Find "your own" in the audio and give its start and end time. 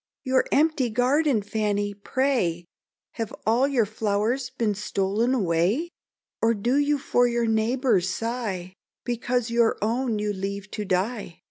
9.51-10.17